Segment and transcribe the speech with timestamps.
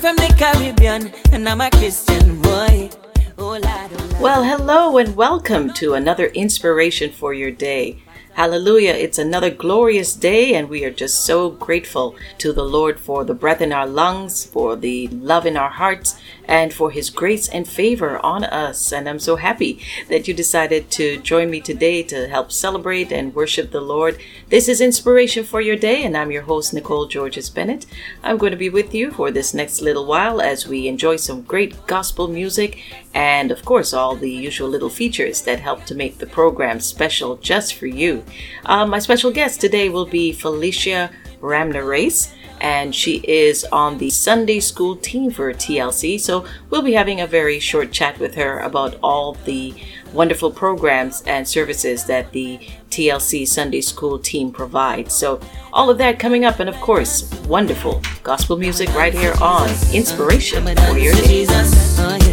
[0.00, 2.88] From the Caribbean and I'm a Christian boy.
[3.36, 7.98] Oh, oh, well, hello and welcome to another inspiration for your day.
[8.38, 8.92] Hallelujah.
[8.92, 13.34] It's another glorious day, and we are just so grateful to the Lord for the
[13.34, 17.66] breath in our lungs, for the love in our hearts, and for His grace and
[17.66, 18.92] favor on us.
[18.92, 23.34] And I'm so happy that you decided to join me today to help celebrate and
[23.34, 24.20] worship the Lord.
[24.50, 27.86] This is Inspiration for Your Day, and I'm your host, Nicole Georges Bennett.
[28.22, 31.42] I'm going to be with you for this next little while as we enjoy some
[31.42, 32.78] great gospel music
[33.14, 37.36] and, of course, all the usual little features that help to make the program special
[37.36, 38.24] just for you.
[38.66, 44.60] Uh, my special guest today will be Felicia Ramirez, and she is on the Sunday
[44.60, 46.18] school team for TLC.
[46.18, 49.74] So we'll be having a very short chat with her about all the
[50.12, 52.58] wonderful programs and services that the
[52.90, 55.14] TLC Sunday School team provides.
[55.14, 55.40] So,
[55.72, 60.64] all of that coming up, and of course, wonderful gospel music right here on Inspiration
[60.64, 62.27] for Your Day.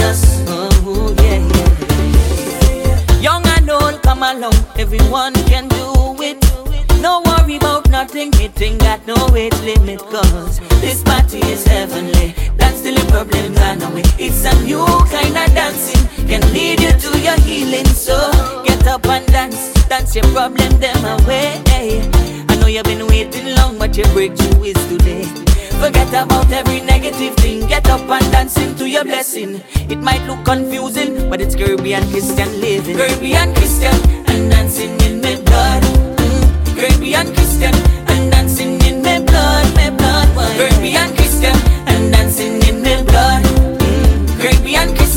[0.00, 1.14] Oh,
[3.20, 6.38] Young and old, come along, everyone can do it.
[7.00, 10.00] No worry about nothing, it ain't got no age limit.
[10.00, 12.34] Cause this party is heavenly.
[12.56, 14.02] That's the problem gone away.
[14.18, 17.86] It's a new kind of dancing, can lead you to your healing.
[17.86, 18.16] So
[18.64, 21.62] get up and dance, dance your problem them away.
[21.66, 25.47] I know you've been waiting long, but your breakthrough is today.
[25.80, 27.66] Forget about every negative thing.
[27.68, 29.62] Get up and dance into your blessing.
[29.88, 32.96] It might look confusing, but it's Caribbean Christian living.
[32.96, 33.94] Caribbean Christian
[34.26, 35.82] and dancing in my blood.
[35.82, 36.76] Mm.
[36.76, 37.74] Caribbean Christian
[38.10, 40.56] and dancing in my blood, my blood.
[40.56, 41.56] Caribbean Christian
[41.86, 43.44] and dancing in my blood.
[43.44, 44.40] Mm.
[44.40, 45.07] Caribbean Christian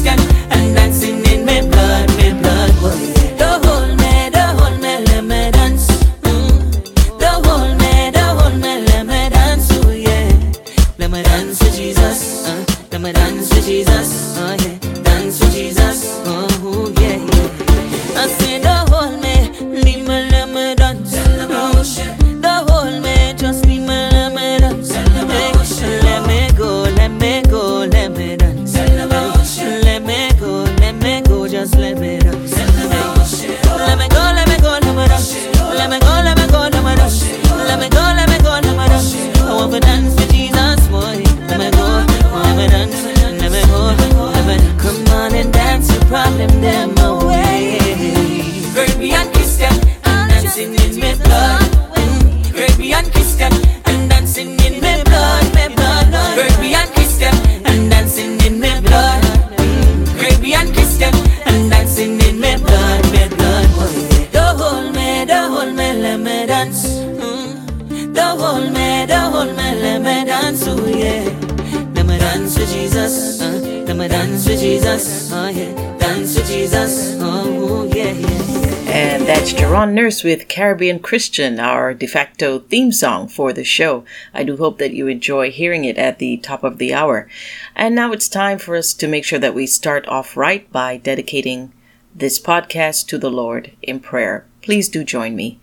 [79.91, 84.05] Nurse with Caribbean Christian, our de facto theme song for the show.
[84.33, 87.27] I do hope that you enjoy hearing it at the top of the hour.
[87.75, 90.97] And now it's time for us to make sure that we start off right by
[90.97, 91.73] dedicating
[92.15, 94.45] this podcast to the Lord in prayer.
[94.61, 95.59] Please do join me.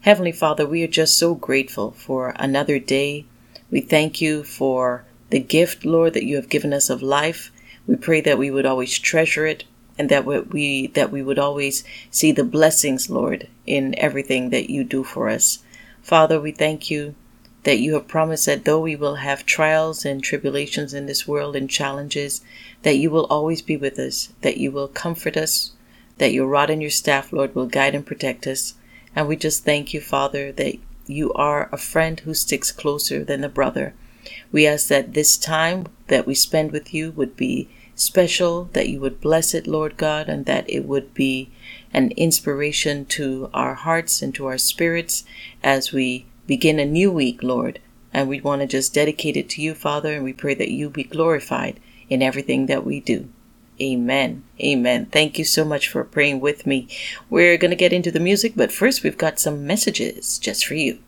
[0.00, 3.24] Heavenly Father, we are just so grateful for another day.
[3.70, 7.52] We thank you for the gift, Lord, that you have given us of life.
[7.86, 9.64] We pray that we would always treasure it
[9.98, 14.84] and that we that we would always see the blessings, Lord, in everything that you
[14.84, 15.60] do for us.
[16.02, 17.14] Father, we thank you
[17.64, 21.56] that you have promised that though we will have trials and tribulations in this world
[21.56, 22.42] and challenges,
[22.82, 25.72] that you will always be with us, that you will comfort us,
[26.18, 28.74] that your rod and your staff, Lord, will guide and protect us.
[29.16, 30.76] And we just thank you, Father, that
[31.06, 33.94] you are a friend who sticks closer than a brother.
[34.52, 39.00] We ask that this time that we spend with you would be special, that you
[39.00, 41.50] would bless it, Lord God, and that it would be
[41.92, 45.24] an inspiration to our hearts and to our spirits
[45.62, 47.80] as we begin a new week, Lord.
[48.12, 50.88] And we want to just dedicate it to you, Father, and we pray that you
[50.88, 53.28] be glorified in everything that we do.
[53.80, 54.44] Amen.
[54.60, 55.06] Amen.
[55.06, 56.88] Thank you so much for praying with me.
[57.28, 60.74] We're going to get into the music, but first we've got some messages just for
[60.74, 61.00] you.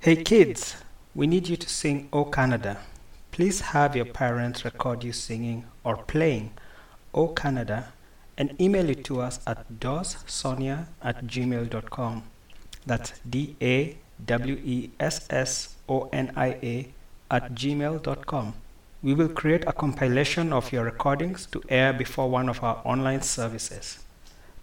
[0.00, 0.76] Hey kids,
[1.14, 2.78] we need you to sing O Canada.
[3.30, 6.52] Please have your parents record you singing or playing
[7.12, 7.92] O Canada
[8.36, 12.22] and email it to us at dawessonia at gmail.com.
[12.86, 16.88] That's D A W E S S O N I A
[17.30, 18.54] at gmail.com.
[19.02, 23.22] We will create a compilation of your recordings to air before one of our online
[23.22, 23.98] services.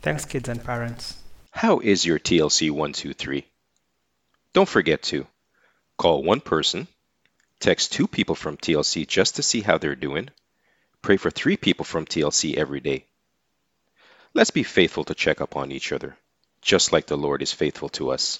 [0.01, 1.15] Thanks, kids and parents.
[1.51, 3.45] How is your TLC 123?
[4.53, 5.27] Don't forget to
[5.97, 6.87] Call one person,
[7.59, 10.31] Text two people from TLC just to see how they're doing.
[11.01, 13.05] Pray for three people from TLC every day.
[14.33, 16.17] Let's be faithful to check up on each other,
[16.61, 18.39] just like the Lord is faithful to us.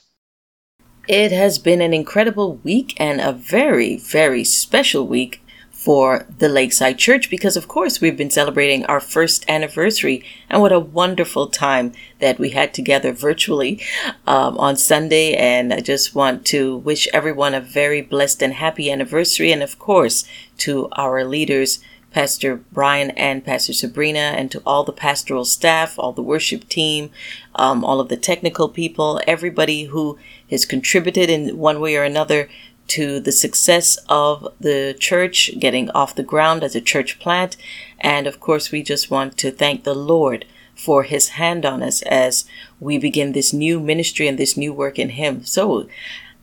[1.07, 5.41] It has been an incredible week and a very, very special week
[5.71, 10.23] for the Lakeside Church because, of course, we've been celebrating our first anniversary.
[10.47, 13.81] And what a wonderful time that we had together virtually
[14.27, 15.33] um, on Sunday.
[15.33, 19.51] And I just want to wish everyone a very blessed and happy anniversary.
[19.51, 20.23] And, of course,
[20.59, 21.79] to our leaders,
[22.11, 27.09] Pastor Brian and Pastor Sabrina, and to all the pastoral staff, all the worship team,
[27.55, 30.17] um, all of the technical people, everybody who
[30.49, 32.49] has contributed in one way or another
[32.87, 37.55] to the success of the church getting off the ground as a church plant.
[38.01, 42.01] And of course, we just want to thank the Lord for his hand on us
[42.03, 42.43] as
[42.79, 45.45] we begin this new ministry and this new work in him.
[45.45, 45.87] So,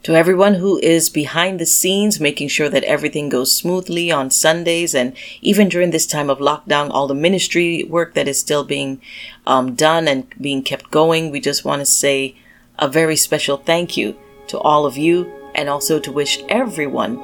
[0.08, 4.94] to everyone who is behind the scenes, making sure that everything goes smoothly on Sundays
[4.94, 9.02] and even during this time of lockdown, all the ministry work that is still being
[9.46, 12.34] um, done and being kept going, we just want to say
[12.78, 14.16] a very special thank you
[14.46, 17.19] to all of you and also to wish everyone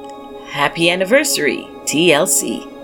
[0.49, 2.74] happy anniversary, TLC.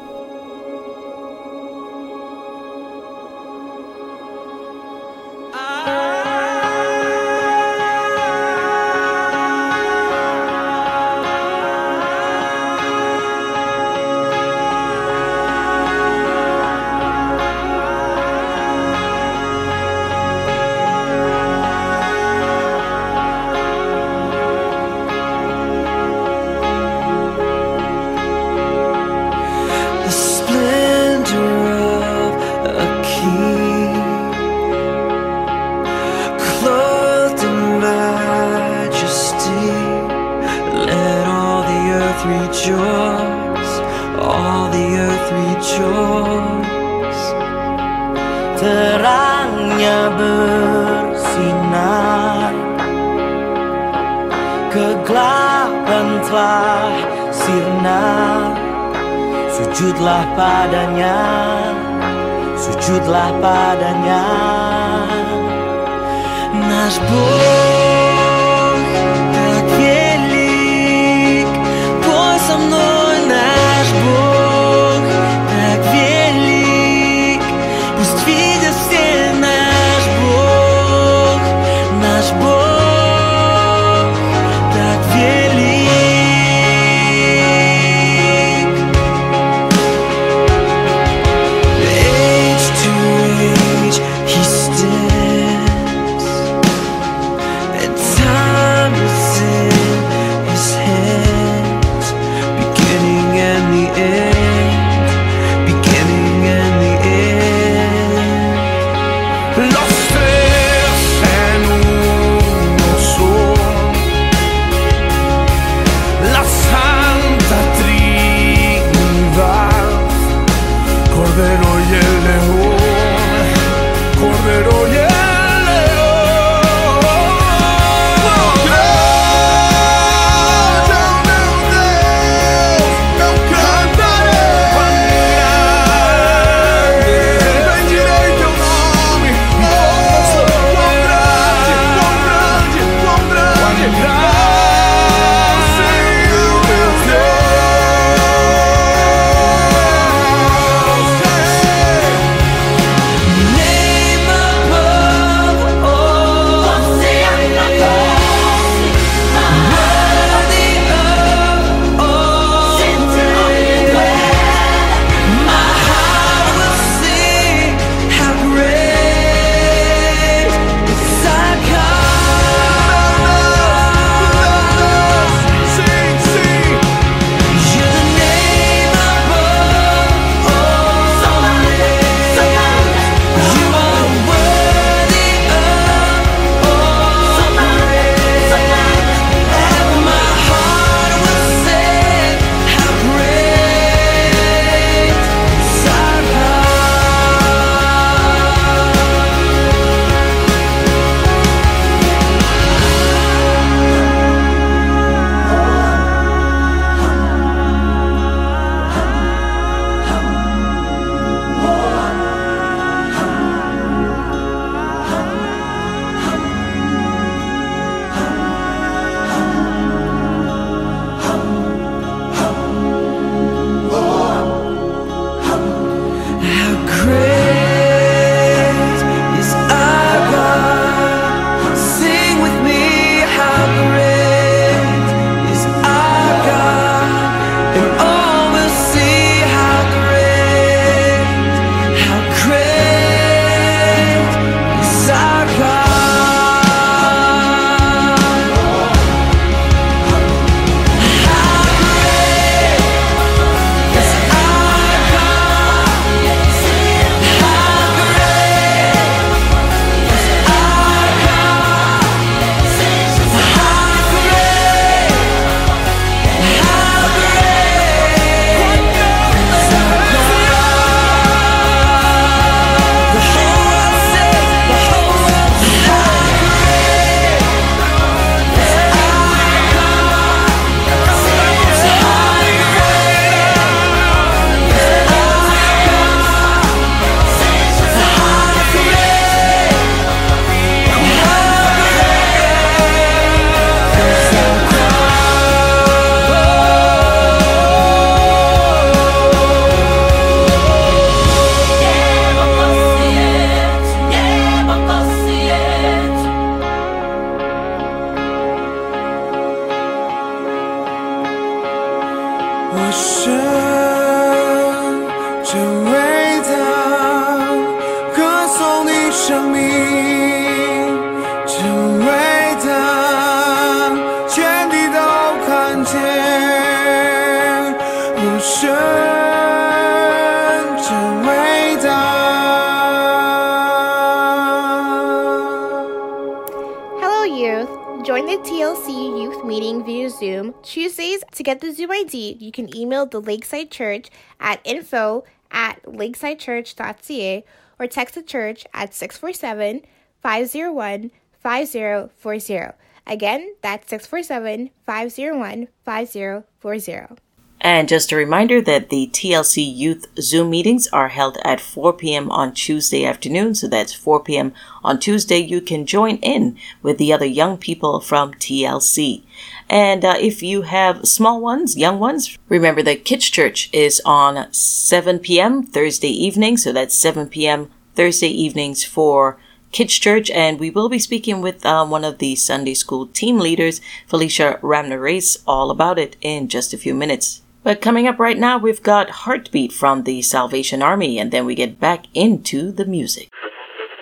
[342.51, 347.45] You can email the Lakeside Church at info at lakesidechurch.ca
[347.79, 349.81] or text the church at 647
[350.21, 352.77] 501 5040.
[353.07, 357.21] Again, that's 647 501 5040.
[357.63, 362.31] And just a reminder that the TLC Youth Zoom meetings are held at 4 p.m.
[362.31, 363.53] on Tuesday afternoon.
[363.53, 364.51] So that's 4 p.m.
[364.83, 365.37] on Tuesday.
[365.37, 369.23] You can join in with the other young people from TLC.
[369.69, 374.51] And uh, if you have small ones, young ones, remember that Kids Church is on
[374.51, 375.61] 7 p.m.
[375.61, 376.57] Thursday evening.
[376.57, 377.69] So that's 7 p.m.
[377.93, 379.37] Thursday evenings for
[379.71, 383.39] Kids Church, and we will be speaking with uh, one of the Sunday school team
[383.39, 387.40] leaders, Felicia Ramner-Race, all about it in just a few minutes.
[387.63, 391.53] But coming up right now, we've got Heartbeat from the Salvation Army, and then we
[391.53, 393.29] get back into the music.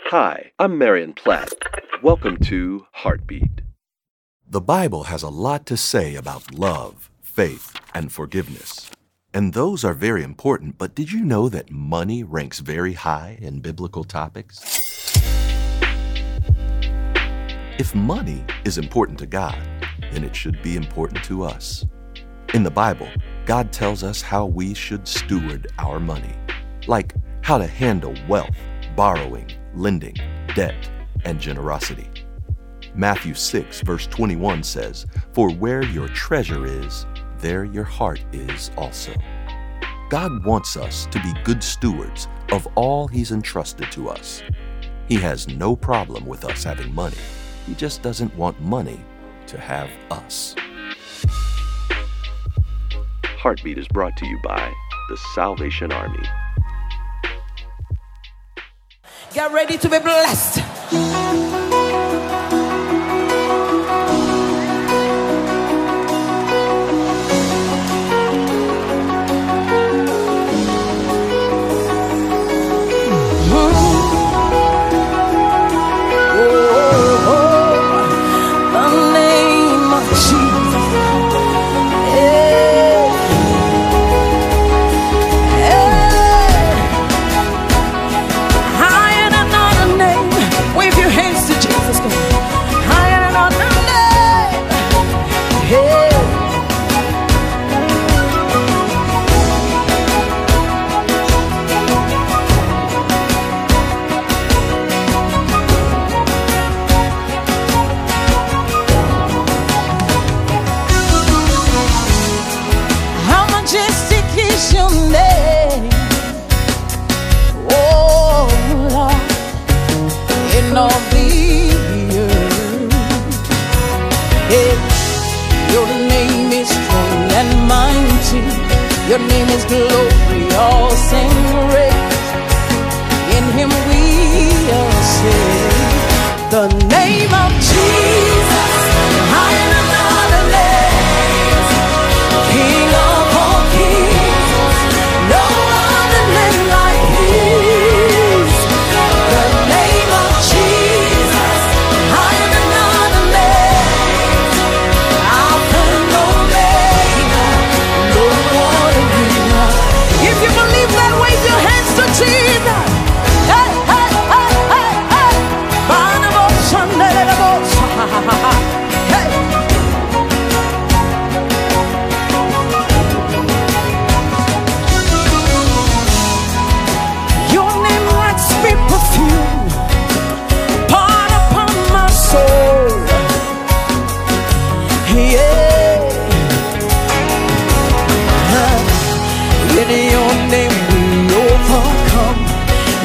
[0.06, 1.52] Hi, I'm Marion Platt.
[2.02, 3.60] Welcome to Heartbeat.
[4.50, 8.90] The Bible has a lot to say about love, faith, and forgiveness.
[9.34, 13.60] And those are very important, but did you know that money ranks very high in
[13.60, 14.64] biblical topics?
[17.78, 19.62] If money is important to God,
[20.14, 21.86] then it should be important to us.
[22.54, 23.10] In the Bible,
[23.50, 26.36] God tells us how we should steward our money,
[26.86, 28.56] like how to handle wealth,
[28.96, 30.14] borrowing, lending,
[30.54, 30.88] debt,
[31.26, 32.08] and generosity.
[32.94, 37.08] Matthew 6, verse 21 says, For where your treasure is,
[37.40, 39.16] there your heart is also.
[40.12, 44.44] God wants us to be good stewards of all He's entrusted to us.
[45.08, 47.18] He has no problem with us having money.
[47.66, 49.00] He just doesn't want money
[49.48, 50.54] to have us.
[53.40, 54.74] Heartbeat is brought to you by
[55.08, 56.26] the Salvation Army.
[59.34, 61.69] Get ready to be blessed.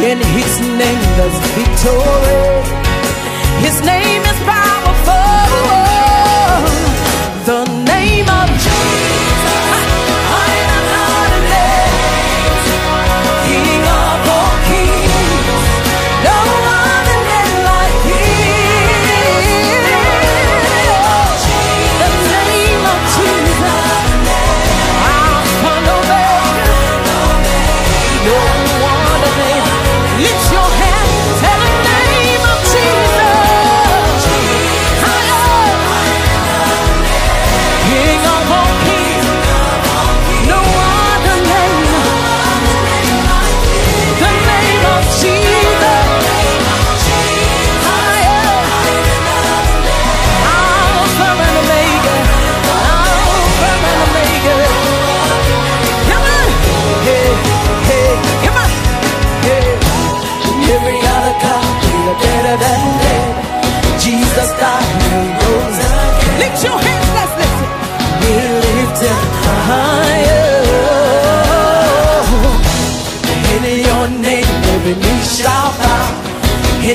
[0.04, 2.44] In His name there's victory.
[3.64, 4.23] His name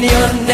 [0.02, 0.49] In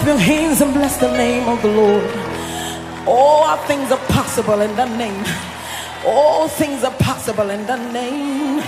[0.00, 2.10] up your hands and bless the name of the Lord.
[3.06, 5.24] All things are possible in the name.
[6.06, 8.62] All things are possible in the name.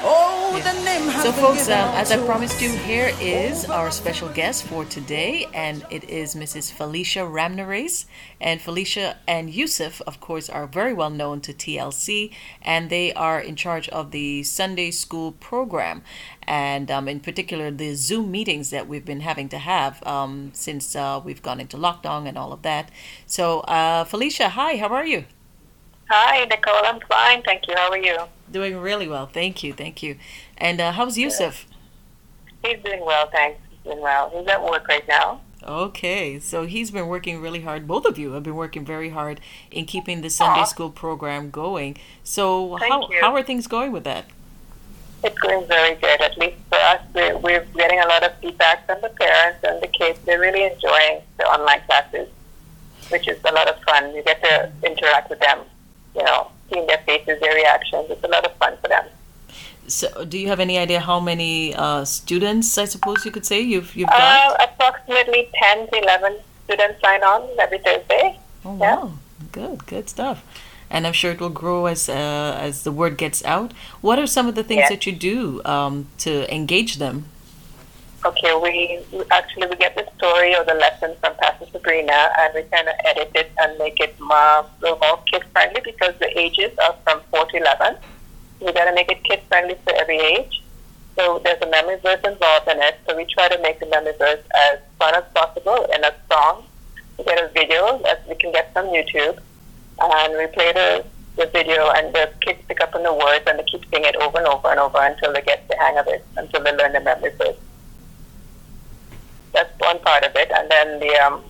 [0.00, 4.62] Oh, the name So, folks, um, as I promised you, here is our special guest
[4.62, 6.70] for today, and it is Mrs.
[6.70, 8.06] Felicia Ramnares.
[8.40, 13.40] And Felicia and Yusuf, of course, are very well known to TLC, and they are
[13.40, 16.02] in charge of the Sunday school program,
[16.48, 20.96] and um, in particular the Zoom meetings that we've been having to have um, since
[20.96, 22.90] uh, we've gone into lockdown and all of that.
[23.26, 25.26] So, uh, Felicia, hi, how are you?
[26.08, 26.80] Hi, Nicole.
[26.84, 27.42] I'm fine.
[27.42, 27.74] Thank you.
[27.76, 28.16] How are you?
[28.50, 30.16] Doing really well, thank you, thank you.
[30.56, 31.66] And uh, how's Yusuf?
[32.64, 33.60] He's doing well, thanks.
[33.68, 34.30] He's doing well.
[34.34, 35.42] He's at work right now.
[35.62, 37.86] Okay, so he's been working really hard.
[37.86, 39.38] Both of you have been working very hard
[39.70, 40.64] in keeping the Sunday Aw.
[40.64, 41.98] school program going.
[42.24, 43.20] So Thank how you.
[43.20, 44.24] how are things going with that?
[45.24, 46.20] It's going very good.
[46.20, 49.82] At least for us, we're, we're getting a lot of feedback from the parents and
[49.82, 50.18] the kids.
[50.24, 52.28] They're really enjoying the online classes,
[53.10, 54.14] which is a lot of fun.
[54.14, 55.60] You get to interact with them,
[56.14, 58.06] you know, seeing their faces, their reactions.
[58.10, 59.06] It's a lot of fun for them.
[59.88, 63.60] So do you have any idea how many uh, students, I suppose you could say,
[63.60, 64.20] you've you've got?
[64.20, 68.38] Uh, approximately 10 to 11 students sign on every Thursday.
[68.66, 68.96] oh yeah.
[68.96, 69.12] wow,
[69.50, 70.44] good, good stuff.
[70.90, 73.72] And I'm sure it will grow as uh, as the word gets out.
[74.00, 74.88] What are some of the things Yeah.
[74.88, 77.26] that you do um, to engage them?
[78.24, 82.54] Okay, we we- actually we get the story or the lesson from Pastor Sabrina, and
[82.54, 86.72] we kind of edit it and make it more, more kid friendly because the ages
[86.84, 87.96] are from four to eleven.
[88.60, 90.62] We got to make it kid friendly for every age.
[91.16, 92.96] So there's a memory verse involved in it.
[93.06, 96.64] So we try to make the memory verse as fun as possible in a song.
[97.18, 99.38] We get a video that we can get from YouTube,
[100.00, 101.04] and we play the
[101.36, 104.16] the video, and the kids pick up on the words, and they keep singing it
[104.16, 106.92] over and over and over until they get the hang of it, until they learn
[106.92, 107.56] the memory verse.
[109.52, 111.42] That's one part of it, and then the um,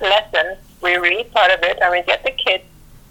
[0.00, 2.64] lesson we read part of it, and we get the kids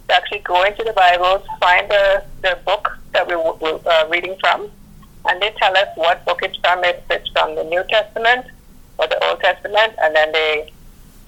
[0.08, 4.36] to actually go into the Bible, find the, the book that we were uh, reading
[4.40, 4.70] from,
[5.24, 8.46] and they tell us what book it's from, if it's from the New Testament
[8.98, 10.72] or the Old Testament, and then they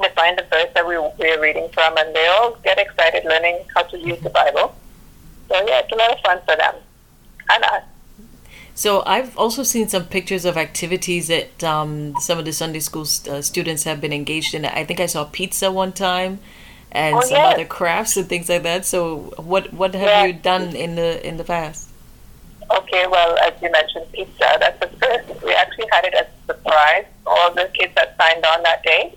[0.01, 3.65] they find the verse that we, we're reading from, and they all get excited learning
[3.75, 4.75] how to use the Bible.
[5.49, 6.75] So yeah, it's a lot of fun for them
[7.51, 7.83] and us.
[8.75, 13.03] So I've also seen some pictures of activities that um, some of the Sunday school
[13.03, 14.65] uh, students have been engaged in.
[14.65, 16.41] I think I saw pizza one time,
[16.91, 17.55] and Oh, some yes.
[17.55, 18.85] other crafts and things like that.
[18.85, 20.25] So what what have Yeah.
[20.27, 21.91] you done in the in the past?
[22.79, 25.43] Okay, well, as you mentioned, pizza, that's the first.
[25.45, 27.05] We actually had it as a surprise.
[27.27, 29.15] All the kids that signed on that day.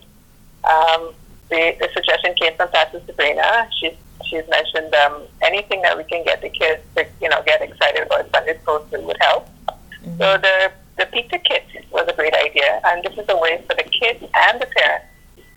[1.49, 3.69] The, the suggestion came from Pastor Sabrina.
[3.79, 3.93] She's,
[4.25, 8.05] she's mentioned um, anything that we can get the kids to, you know, get excited
[8.05, 9.47] about Sunday school food would help.
[10.17, 13.75] So the, the pizza kit was a great idea, and this is a way for
[13.75, 15.05] the kids and the parents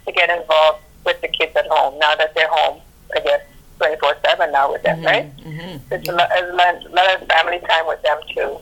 [0.07, 2.81] to get involved with the kids at home now that they're home,
[3.16, 3.40] I guess,
[3.79, 5.35] 24 7 now with them, right?
[5.38, 5.94] Mm-hmm.
[5.94, 8.59] It's a lot, a lot, a lot of family time with them too,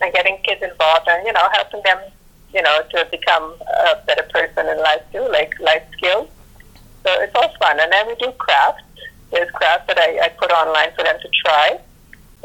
[0.00, 1.98] and getting kids involved and you know helping them,
[2.54, 6.28] you know, to become a better person in life too, like life skills.
[7.08, 8.84] So it's all fun, and then we do crafts.
[9.30, 11.80] There's crafts that I, I put online for them to try.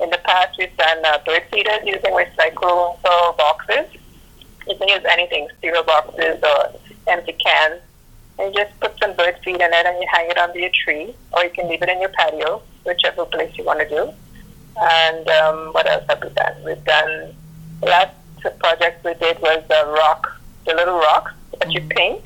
[0.01, 3.01] In the past, we've done uh, bird feeders using recyclable
[3.35, 3.91] boxes.
[4.65, 7.81] You can use anything, cereal boxes or empty cans.
[8.39, 10.71] And you just put some bird feed in it and you hang it under your
[10.85, 14.13] tree, or you can leave it in your patio, whichever place you want to do.
[14.81, 16.63] And um, what else have we done?
[16.63, 17.35] We've done,
[17.81, 18.15] last
[18.59, 22.23] project we did was the rock, the little rocks that you paint,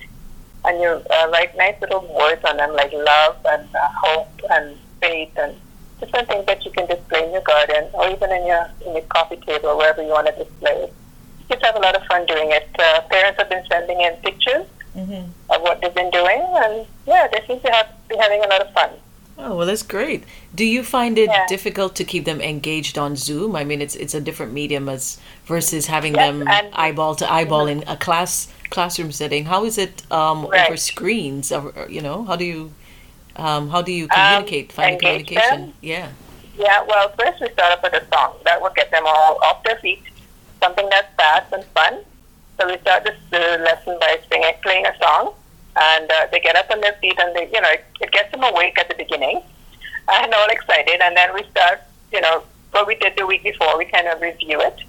[0.66, 4.76] and you uh, write nice little words on them like love and uh, hope and
[5.02, 5.56] faith and
[6.00, 9.04] different things that you can display in your garden or even in your in your
[9.04, 10.94] coffee table, wherever you want to display it.
[11.50, 12.70] Kids have a lot of fun doing it.
[12.78, 14.68] Uh, parents have been sending in pictures
[15.50, 18.62] of what they've been doing, and yeah, they seem to have be having a lot
[18.62, 18.90] of fun.
[19.40, 20.24] Oh well, that's great.
[20.56, 21.46] Do you find it Yeah.
[21.48, 23.56] difficult to keep them engaged on Zoom?
[23.56, 27.32] I mean, it's it's a different medium as versus having Yes, them and- eyeball to
[27.32, 29.46] eyeball in a class classroom setting.
[29.46, 31.52] How is it um, over screens?
[31.52, 32.72] Or, you know, how do you
[33.36, 34.72] um, how do you Um, communicate?
[34.72, 35.60] find the communication?
[35.62, 35.74] them?
[35.82, 36.08] Yeah.
[36.58, 39.62] Yeah, well, first we start off with a song that will get them all off
[39.62, 40.02] their feet,
[40.64, 42.00] something that's fast and fun.
[42.60, 45.34] So we start this uh, lesson by singing, playing a song,
[45.80, 48.32] and uh, they get up on their feet, and they, you know, it, it gets
[48.32, 49.42] them awake at the beginning,
[50.10, 51.02] and all excited.
[51.02, 53.78] And then we start, you know, what we did the week before.
[53.78, 54.80] We kind of review it,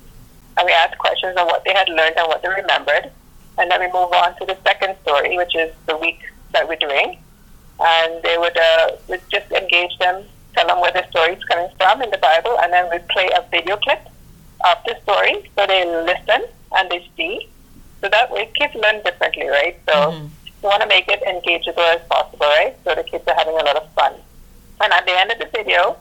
[0.57, 3.11] and we ask questions on what they had learned and what they remembered,
[3.59, 6.21] and then we move on to the second story, which is the week
[6.53, 7.19] that we're doing,
[7.81, 10.25] and they would uh, we'd just engage them,
[10.55, 13.29] tell them where the story is coming from in the Bible, and then we play
[13.37, 14.01] a video clip
[14.65, 16.43] of the story so they listen
[16.77, 17.49] and they see.
[18.01, 19.79] So that way kids learn differently, right?
[19.89, 20.11] So
[20.63, 22.77] you want to make it engageable as possible, right?
[22.85, 24.15] So the kids are having a lot of fun.
[24.81, 25.97] And at the end of the video,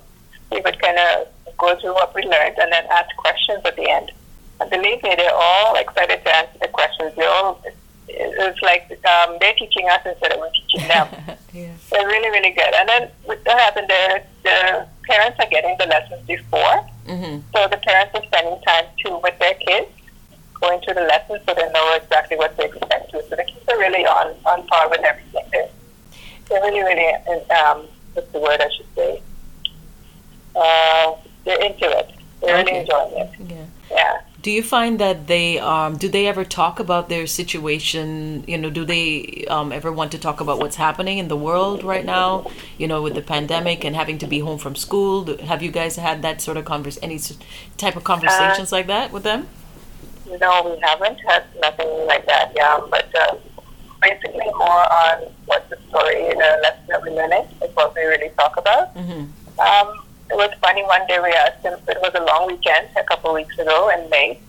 [0.51, 3.89] we would kind of go through what we learned and then ask questions at the
[3.89, 4.11] end.
[4.59, 7.13] And believe me, they're all excited to answer the questions.
[7.15, 7.61] They're all,
[8.07, 11.07] it's like um, they're teaching us instead of we're teaching them.
[11.53, 11.73] Yeah.
[11.89, 12.71] They're really, really good.
[12.75, 16.85] And then what happened, the, the parents are getting the lessons before.
[17.07, 17.39] Mm-hmm.
[17.51, 19.89] So the parents are spending time too with their kids,
[20.61, 23.21] going through the lessons so they know exactly what to expect too.
[23.29, 25.45] So the kids are really on, on par with everything.
[25.51, 25.69] They're,
[26.49, 27.13] they're really, really,
[27.51, 29.21] um, what's the word I should say?
[30.55, 32.11] Uh, they're into it.
[32.41, 32.63] They're Okay.
[32.63, 33.29] really enjoying it.
[33.49, 33.65] Yeah.
[33.91, 34.21] Yeah.
[34.41, 38.43] Do you find that they um, do they ever talk about their situation?
[38.47, 41.83] You know, do they um, ever want to talk about what's happening in the world
[41.83, 42.49] right now?
[42.77, 45.23] You know, with the pandemic and having to be home from school.
[45.23, 47.19] Do, have you guys had that sort of convers any
[47.77, 49.47] type of conversations like that with them?
[50.39, 52.79] No, we haven't had nothing like that, yeah.
[52.89, 53.35] But uh,
[54.01, 58.29] basically, more on what the story, the lesson that we learned is what we really
[58.37, 58.95] talk about.
[58.95, 59.25] Mm-hmm.
[59.59, 60.83] Um, it was funny.
[60.83, 61.73] One day we asked him.
[61.87, 64.39] It was a long weekend a couple of weeks ago in May,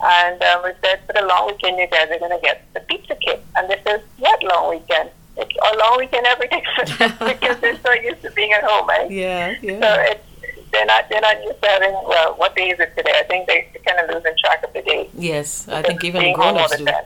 [0.00, 2.80] and um, we said, "For the long weekend, you guys are going to get the
[2.80, 5.10] pizza kit." And they said, "What long weekend?
[5.36, 9.10] It's a long weekend every day because they're so used to being at home, right?"
[9.10, 10.26] Yeah, So it's
[10.72, 11.92] they're not they're not used to having.
[11.92, 13.12] Well, what day is it today?
[13.16, 15.10] I think they kind of losing track of the day.
[15.14, 16.84] Yes, I think even the Being home all grown-ups do.
[16.84, 17.04] time.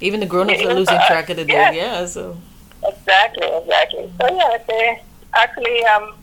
[0.00, 1.76] Even the grown-ups Yeah, are losing track of the day.
[1.76, 2.36] Yeah, so
[2.84, 4.12] Exactly, exactly.
[4.20, 5.02] So yeah, they
[5.34, 6.14] actually um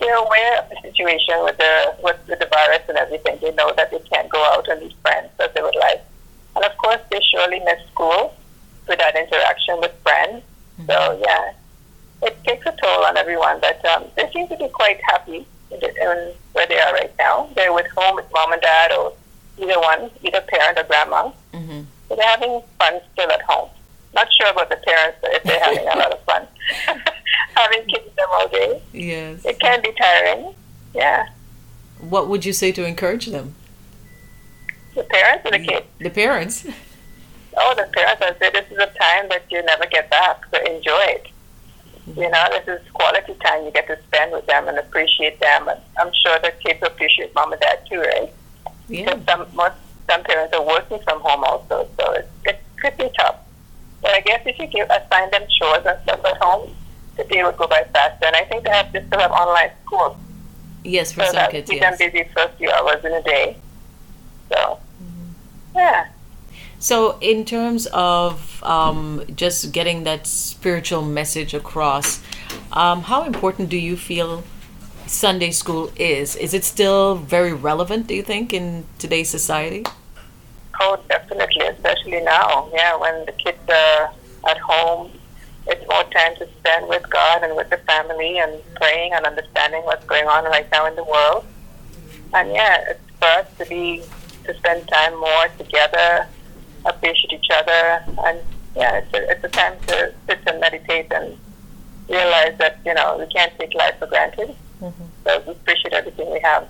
[0.00, 3.38] they're aware of the situation with the with, with the virus and everything.
[3.40, 6.02] They know that they can't go out and meet friends as they would like.
[6.56, 8.34] And of course they surely miss school
[8.88, 10.42] with that interaction with friends.
[10.86, 11.52] So yeah.
[12.22, 15.80] It takes a toll on everyone, but um, they seem to be quite happy in,
[15.80, 17.48] the, in where they are right now.
[17.56, 19.14] They're with home with mom and dad or
[19.56, 21.30] either one, either parent or grandma.
[21.54, 23.70] hmm So they're having fun still at home.
[24.14, 26.46] Not sure about the parents if they're having a lot of fun.
[27.54, 28.82] having kids them all day.
[28.92, 29.44] Yes.
[29.44, 30.54] It can be tiring.
[30.94, 31.28] Yeah.
[32.00, 33.54] What would you say to encourage them?
[34.94, 35.86] The parents or the kids?
[35.98, 36.66] The parents.
[37.56, 40.58] Oh, the parents, I say this is a time that you never get back, so
[40.64, 41.26] enjoy it.
[42.06, 45.68] You know, this is quality time you get to spend with them and appreciate them.
[45.68, 48.32] And I'm sure the kids appreciate mom and dad too, right?
[48.88, 49.18] Yeah.
[49.26, 49.74] Some, most,
[50.10, 53.36] some parents are working from home also, so it, it could be tough.
[54.02, 56.74] But I guess if you give, assign them chores and stuff at home,
[57.16, 58.26] the day would go by faster.
[58.26, 60.16] And I think they have they still have online school,
[60.82, 61.98] Yes, for so some that kids, keep yes.
[61.98, 63.56] them busy for a few hours in a day.
[64.52, 65.76] So, Mm-hmm.
[65.78, 66.08] yeah.
[66.78, 72.22] So, in terms of um, just getting that spiritual message across,
[72.72, 74.42] um, how important do you feel
[75.06, 76.36] Sunday school is?
[76.36, 79.84] Is it still very relevant, do you think, in today's society?
[80.82, 82.70] Oh, definitely, especially now.
[82.72, 84.10] Yeah, when the kids are
[84.48, 85.12] at home,
[85.66, 89.82] it's more time to spend with God and with the family and praying and understanding
[89.84, 91.44] what's going on right now in the world.
[92.32, 94.02] And yeah, it's for us to be
[94.44, 96.26] to spend time more together,
[96.86, 98.40] appreciate each other, and
[98.74, 101.36] yeah, it's a, it's a time to sit and meditate and
[102.08, 104.56] realize that you know we can't take life for granted.
[104.80, 105.04] Mm-hmm.
[105.24, 106.66] So we appreciate everything we have.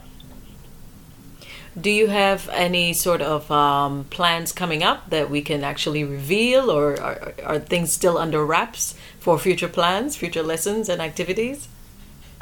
[1.78, 6.70] Do you have any sort of um, plans coming up that we can actually reveal,
[6.70, 11.68] or are, are things still under wraps for future plans, future lessons, and activities?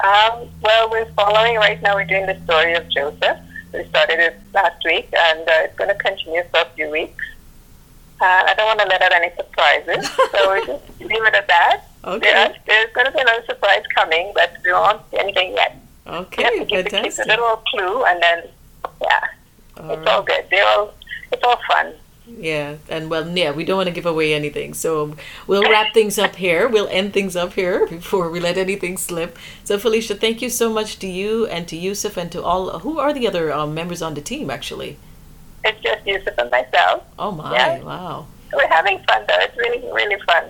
[0.03, 1.93] Um, well, we're following right now.
[1.95, 3.37] We're doing the story of Joseph.
[3.73, 7.23] We started it last week, and uh, it's going to continue for a few weeks.
[8.19, 11.47] Uh, I don't want to let out any surprises, so we just leave it at
[11.47, 11.83] that.
[12.03, 12.31] Okay.
[12.31, 15.77] There, there's going to be another surprise coming, but we won't see anything yet.
[16.05, 18.43] We have Okay, to give the kids a little clue, and then
[19.01, 19.27] yeah,
[19.77, 20.45] All it's all good.
[20.49, 20.93] They're all
[21.31, 21.93] it's all fun.
[22.37, 25.15] Yeah, and well, yeah, we don't want to give away anything, so
[25.47, 26.67] we'll wrap things up here.
[26.67, 29.37] We'll end things up here before we let anything slip.
[29.63, 32.79] So, Felicia, thank you so much to you and to Yusuf and to all.
[32.79, 34.97] Who are the other um, members on the team, actually?
[35.63, 37.03] It's just Yusuf and myself.
[37.17, 37.53] Oh my!
[37.53, 37.81] Yeah.
[37.81, 38.27] Wow.
[38.53, 39.39] We're having fun though.
[39.39, 40.45] It's really really fun.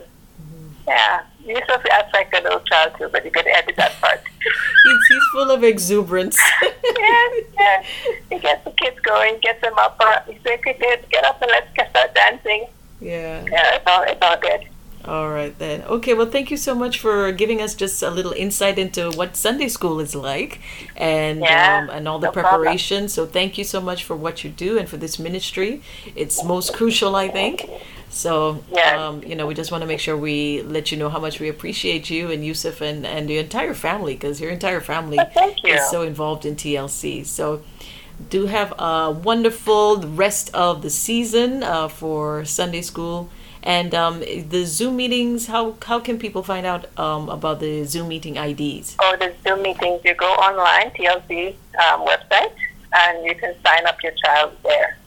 [0.88, 4.21] Yeah, Yusuf act like a little child too, but you got to edit that part.
[4.84, 6.38] He's, he's full of exuberance.
[6.63, 7.84] yeah, yeah.
[8.30, 10.02] He gets the kids going, gets them up.
[10.28, 12.67] He says, "Okay, kids, get up and let's get start dancing."
[13.02, 13.43] yeah.
[13.52, 14.62] Yeah, it's all it's all good.
[15.06, 15.82] All right then.
[15.84, 19.36] Okay, well, thank you so much for giving us just a little insight into what
[19.36, 20.60] Sunday school is like,
[20.95, 22.62] and Yeah, um, and all the no problem.
[22.62, 23.08] preparation.
[23.10, 25.82] So thank you so much for what you do and for this ministry.
[26.15, 27.65] It's most crucial, I think.
[28.10, 29.08] So Yeah.
[29.08, 31.39] um, you know, we just want to make sure we let you know how much
[31.39, 35.56] we appreciate you and Yusuf and and your entire family because your entire family Oh,
[35.63, 35.74] you.
[35.76, 37.26] is so involved in TLC.
[37.26, 37.62] So
[38.30, 43.30] do have a wonderful rest of the season uh, for Sunday school.
[43.63, 48.08] And um, the Zoom meetings, how, how can people find out um, about the Zoom
[48.08, 48.95] meeting IDs?
[49.00, 52.54] Oh, the Zoom meetings, you go online, TLC um, website,
[52.93, 54.98] and you can sign up your child there.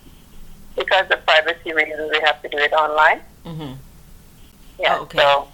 [0.77, 3.21] Because of privacy reasons, we have to do it online.
[3.45, 3.73] hmm
[4.79, 5.19] Yeah, Oh, okay.
[5.19, 5.49] so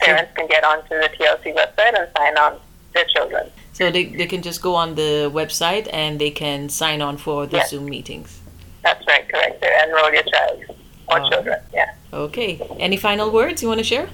[0.00, 2.60] parents can get onto the TLC website and sign on
[2.94, 3.50] their children.
[3.72, 7.46] So they, they can just go on the website and they can sign on for
[7.46, 7.70] the Yes.
[7.70, 8.40] Zoom meetings.
[8.82, 9.60] That's right, correct.
[9.62, 10.64] To enroll your child
[11.08, 11.30] or Oh.
[11.30, 11.58] children.
[11.72, 11.92] Yeah.
[12.12, 12.60] Okay.
[12.78, 14.08] Any final words you want to share?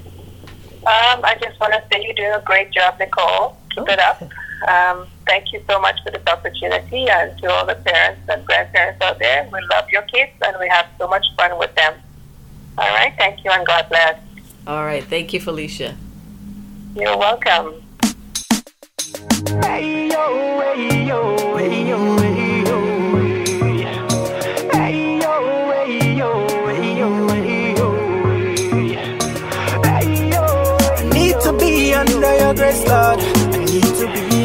[0.86, 3.56] Um, I just want to say you're doing a great job, Nicole.
[3.74, 4.22] Keep it up.
[4.68, 9.00] Um, thank you so much for this opportunity, and to all the parents and grandparents
[9.02, 11.94] out there, we love your kids and we have so much fun with them.
[12.78, 14.18] All right, thank you, and God bless.
[14.66, 15.04] All right.
[15.04, 15.94] Thank you, Felicia.
[16.96, 17.82] You're welcome.
[19.62, 22.13] Hey yo, hey yo, hey yo,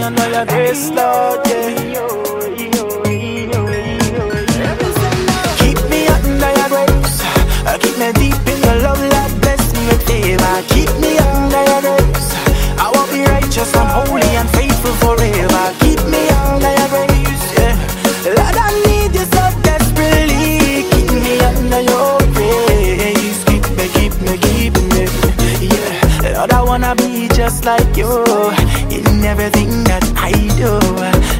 [0.10, 1.48] be under your grace, Lord.
[1.48, 1.76] Yeah.
[5.60, 7.22] Keep me under your grace.
[7.65, 9.41] Uh, Keep me deep in your love, Lord.
[9.41, 10.62] Bless me with favor.
[10.69, 12.34] Keep me under your grace.
[12.80, 15.74] I won't be righteous, I'm holy and faithful forever.
[15.80, 17.76] Keep me under your grace, yeah.
[18.26, 20.86] Lord, I need you so desperately.
[20.91, 23.43] Keep me under your grace.
[23.45, 25.06] Keep me, keep me, keep me,
[25.67, 26.38] yeah.
[26.38, 28.08] Lord, I wanna be just like you
[29.19, 30.71] in everything that I do.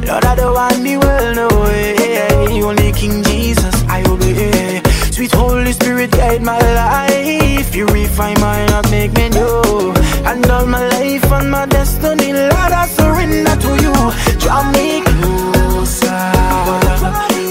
[0.06, 2.62] Lord, I don't want the world, no way.
[2.62, 4.82] Only King Jesus I obey.
[5.10, 7.72] Sweet Holy Spirit, guide my life.
[7.72, 9.94] Purify my heart, make me new.
[10.28, 13.94] And all my life and my destiny, Lord, I surrender to you.
[14.42, 16.22] Draw me closer,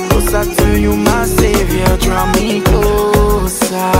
[0.10, 1.98] closer to you, my Savior.
[2.06, 3.92] Draw me closer.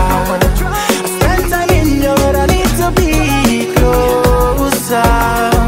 [1.16, 5.59] Spend time in your word, I need to be closer.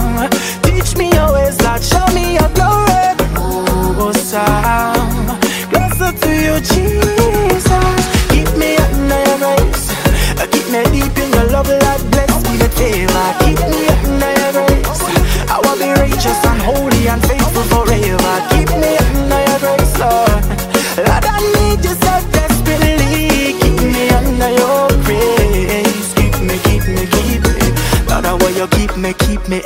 [4.32, 8.02] closer, closer to you, Jesus.
[8.30, 9.92] Keep me up in your grace,
[10.52, 12.02] keep me deep in your love, Lord.
[12.12, 15.02] Bless me with favor, keep me up in your grace.
[15.52, 18.36] I will be righteous and holy and faithful forever.
[18.52, 20.44] Keep me up in your grace, Lord.
[21.08, 23.60] Lord, I need you so desperately.
[23.60, 26.14] Keep me under your grace.
[26.16, 27.68] Keep me, keep me, keep me.
[28.08, 29.62] Lord, I want you keep me, keep me.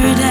[0.00, 0.27] zero.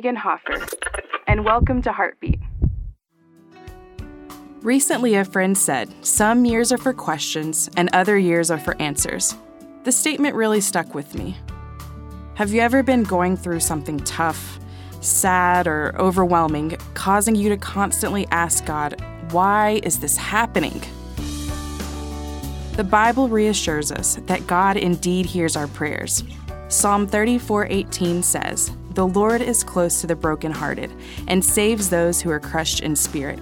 [0.00, 0.66] Megan Hoffer,
[1.26, 2.40] and welcome to Heartbeat.
[4.62, 9.36] Recently, a friend said, Some years are for questions and other years are for answers.
[9.84, 11.36] The statement really stuck with me.
[12.36, 14.58] Have you ever been going through something tough,
[15.02, 18.98] sad, or overwhelming, causing you to constantly ask God,
[19.32, 20.80] Why is this happening?
[22.76, 26.24] The Bible reassures us that God indeed hears our prayers.
[26.70, 30.92] Psalm 34:18 says, "The Lord is close to the brokenhearted
[31.26, 33.40] and saves those who are crushed in spirit."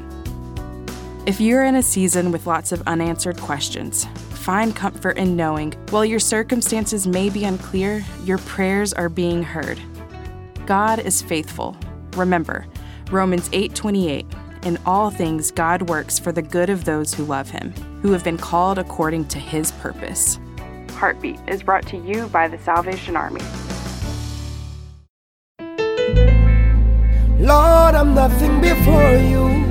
[1.26, 6.06] If you're in a season with lots of unanswered questions, find comfort in knowing while
[6.06, 9.78] your circumstances may be unclear, your prayers are being heard.
[10.64, 11.76] God is faithful.
[12.16, 12.64] Remember,
[13.10, 14.24] Romans 8:28,
[14.62, 18.24] in all things God works for the good of those who love him, who have
[18.24, 20.38] been called according to his purpose.
[20.98, 23.40] Heartbeat is brought to you by the Salvation Army.
[27.38, 29.64] Lord, I'm nothing before you.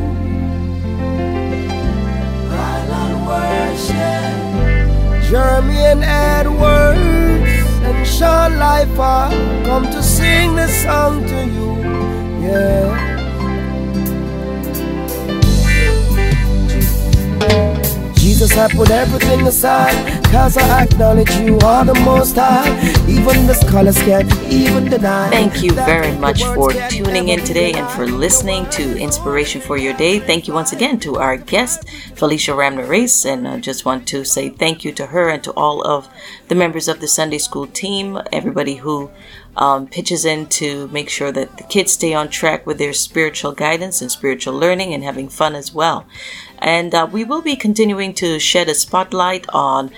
[5.30, 6.96] Jeremy and Edwards
[7.84, 11.76] and Sean Lifer come to sing this song to you.
[12.42, 13.17] Yeah.
[18.28, 22.68] Jesus, I put everything aside, cause I acknowledge you are the most high.
[23.08, 25.30] Even the scholars can't even deny.
[25.30, 29.94] Thank you very much for tuning in today and for listening to Inspiration for Your
[29.94, 30.20] Day.
[30.20, 34.26] Thank you once again to our guest, Felicia Ramner Race, and I just want to
[34.26, 36.10] say thank you to her and to all of
[36.50, 39.10] the members of the Sunday school team, everybody who
[39.58, 43.52] um, pitches in to make sure that the kids stay on track with their spiritual
[43.52, 46.06] guidance and spiritual learning and having fun as well.
[46.60, 49.92] And uh, we will be continuing to shed a spotlight on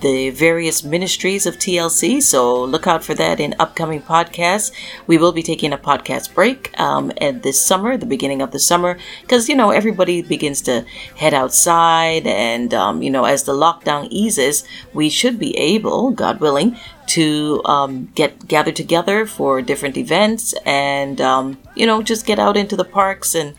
[0.00, 2.22] the various ministries of TLC.
[2.22, 4.72] So look out for that in upcoming podcasts.
[5.06, 8.58] We will be taking a podcast break um, at this summer, the beginning of the
[8.58, 10.86] summer, because, you know, everybody begins to
[11.16, 12.26] head outside.
[12.26, 14.64] And, um, you know, as the lockdown eases,
[14.94, 21.20] we should be able, God willing, to um, get gather together for different events and
[21.20, 23.54] um, you know just get out into the parks and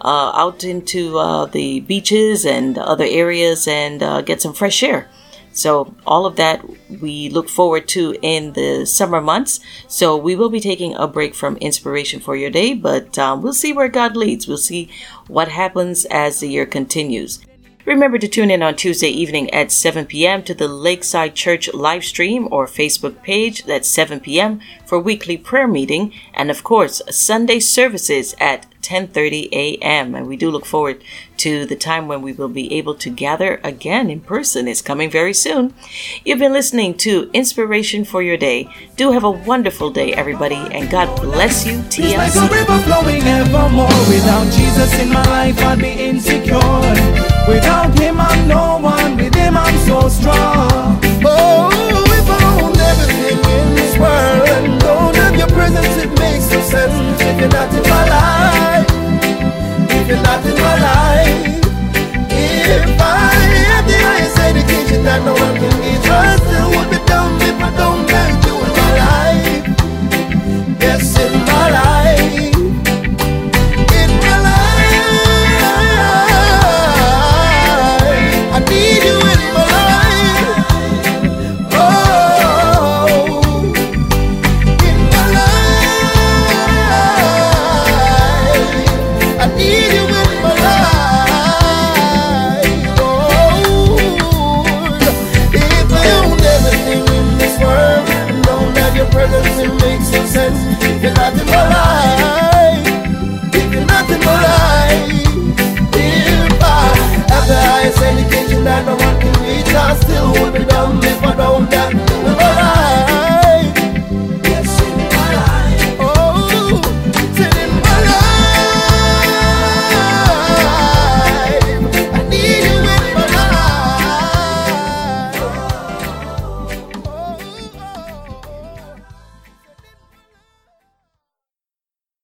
[0.00, 5.08] uh, out into uh, the beaches and other areas and uh, get some fresh air.
[5.54, 6.64] So, all of that
[7.00, 9.60] we look forward to in the summer months.
[9.86, 13.54] So, we will be taking a break from Inspiration for Your Day, but um, we'll
[13.54, 14.48] see where God leads.
[14.48, 14.90] We'll see
[15.28, 17.38] what happens as the year continues.
[17.86, 20.42] Remember to tune in on Tuesday evening at 7 p.m.
[20.44, 23.64] to the Lakeside Church live stream or Facebook page.
[23.64, 24.60] That's 7 p.m.
[24.86, 30.14] for weekly prayer meeting, and of course, Sunday services at 10:30 a.m.
[30.14, 31.04] And we do look forward
[31.44, 34.66] to the time when we will be able to gather again in person.
[34.66, 35.74] It's coming very soon.
[36.24, 38.66] You've been listening to Inspiration for Your Day.
[38.96, 42.16] Do have a wonderful day, everybody, and God bless you, TLC.
[42.16, 43.88] Like a river flowing evermore.
[44.08, 46.56] Without Jesus in my life, I'd be insecure.
[47.46, 49.18] Without Him, I'm no one.
[49.18, 50.93] Him, I'm so strong.